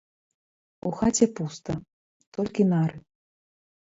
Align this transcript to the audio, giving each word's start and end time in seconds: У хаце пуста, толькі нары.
У 0.89 0.93
хаце 0.99 1.27
пуста, 1.39 1.75
толькі 2.39 2.65
нары. 2.71 2.97